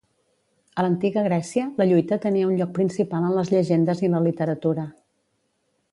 A 0.79 0.85
l'Antiga 0.85 1.23
Grècia, 1.27 1.67
la 1.81 1.87
lluita 1.91 2.19
tenia 2.25 2.49
un 2.53 2.57
lloc 2.63 2.73
principal 2.79 3.27
en 3.29 3.37
les 3.41 3.55
llegendes 3.55 4.05
i 4.09 4.11
la 4.15 4.23
literatura. 4.31 4.91